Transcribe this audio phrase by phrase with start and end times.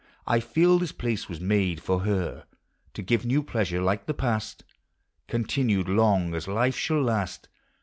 [0.25, 2.47] 1 feel this place was made for her;
[2.95, 4.63] To give new pleasure like the past,
[5.27, 7.47] Continued long as life shall last.